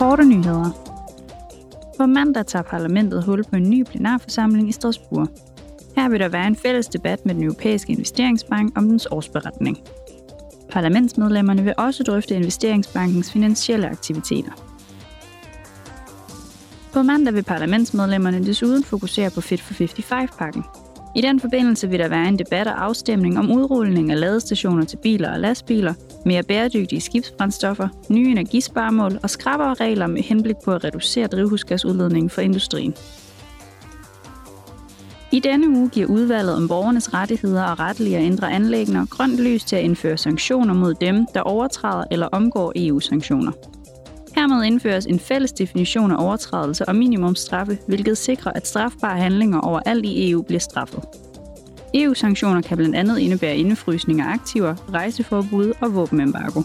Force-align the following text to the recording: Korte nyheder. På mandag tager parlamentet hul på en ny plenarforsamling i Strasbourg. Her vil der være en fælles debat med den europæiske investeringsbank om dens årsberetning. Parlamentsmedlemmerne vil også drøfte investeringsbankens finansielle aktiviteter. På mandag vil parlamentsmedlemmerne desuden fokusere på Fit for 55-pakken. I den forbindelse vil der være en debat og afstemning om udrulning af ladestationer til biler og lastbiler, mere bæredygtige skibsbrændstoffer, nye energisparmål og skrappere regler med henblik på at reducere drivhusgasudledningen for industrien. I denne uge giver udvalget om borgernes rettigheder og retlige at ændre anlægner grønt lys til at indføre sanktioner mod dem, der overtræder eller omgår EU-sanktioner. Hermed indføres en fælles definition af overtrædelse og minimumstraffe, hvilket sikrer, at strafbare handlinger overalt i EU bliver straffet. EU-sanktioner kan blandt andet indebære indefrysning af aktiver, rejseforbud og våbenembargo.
Korte 0.00 0.24
nyheder. 0.24 0.70
På 1.96 2.06
mandag 2.06 2.46
tager 2.46 2.62
parlamentet 2.62 3.22
hul 3.22 3.44
på 3.44 3.56
en 3.56 3.70
ny 3.70 3.84
plenarforsamling 3.84 4.68
i 4.68 4.72
Strasbourg. 4.72 5.28
Her 5.96 6.08
vil 6.08 6.20
der 6.20 6.28
være 6.28 6.46
en 6.46 6.56
fælles 6.56 6.86
debat 6.86 7.26
med 7.26 7.34
den 7.34 7.42
europæiske 7.42 7.92
investeringsbank 7.92 8.78
om 8.78 8.88
dens 8.88 9.06
årsberetning. 9.10 9.78
Parlamentsmedlemmerne 10.70 11.62
vil 11.62 11.74
også 11.76 12.02
drøfte 12.02 12.34
investeringsbankens 12.34 13.32
finansielle 13.32 13.88
aktiviteter. 13.88 14.52
På 16.92 17.02
mandag 17.02 17.34
vil 17.34 17.42
parlamentsmedlemmerne 17.42 18.46
desuden 18.46 18.84
fokusere 18.84 19.30
på 19.30 19.40
Fit 19.40 19.60
for 19.60 19.74
55-pakken. 19.74 20.64
I 21.16 21.20
den 21.20 21.40
forbindelse 21.40 21.88
vil 21.88 21.98
der 21.98 22.08
være 22.08 22.28
en 22.28 22.38
debat 22.38 22.66
og 22.66 22.84
afstemning 22.84 23.38
om 23.38 23.50
udrulning 23.50 24.10
af 24.12 24.20
ladestationer 24.20 24.84
til 24.84 24.96
biler 24.96 25.32
og 25.32 25.40
lastbiler, 25.40 25.94
mere 26.26 26.42
bæredygtige 26.42 27.00
skibsbrændstoffer, 27.00 27.88
nye 28.10 28.30
energisparmål 28.30 29.18
og 29.22 29.30
skrappere 29.30 29.74
regler 29.74 30.06
med 30.06 30.22
henblik 30.22 30.56
på 30.64 30.72
at 30.72 30.84
reducere 30.84 31.26
drivhusgasudledningen 31.26 32.30
for 32.30 32.40
industrien. 32.40 32.94
I 35.32 35.38
denne 35.38 35.68
uge 35.68 35.88
giver 35.88 36.06
udvalget 36.06 36.56
om 36.56 36.68
borgernes 36.68 37.14
rettigheder 37.14 37.64
og 37.64 37.78
retlige 37.80 38.16
at 38.18 38.24
ændre 38.24 38.52
anlægner 38.52 39.06
grønt 39.06 39.40
lys 39.40 39.64
til 39.64 39.76
at 39.76 39.82
indføre 39.82 40.16
sanktioner 40.16 40.74
mod 40.74 40.94
dem, 40.94 41.26
der 41.34 41.40
overtræder 41.40 42.04
eller 42.10 42.26
omgår 42.26 42.72
EU-sanktioner. 42.76 43.52
Hermed 44.34 44.64
indføres 44.64 45.06
en 45.06 45.20
fælles 45.20 45.52
definition 45.52 46.10
af 46.10 46.24
overtrædelse 46.24 46.88
og 46.88 46.96
minimumstraffe, 46.96 47.78
hvilket 47.86 48.18
sikrer, 48.18 48.52
at 48.52 48.66
strafbare 48.66 49.18
handlinger 49.18 49.60
overalt 49.60 50.06
i 50.06 50.30
EU 50.30 50.42
bliver 50.42 50.60
straffet. 50.60 51.00
EU-sanktioner 51.94 52.62
kan 52.62 52.76
blandt 52.76 52.96
andet 52.96 53.18
indebære 53.18 53.56
indefrysning 53.56 54.20
af 54.20 54.32
aktiver, 54.32 54.74
rejseforbud 54.92 55.72
og 55.80 55.94
våbenembargo. 55.94 56.62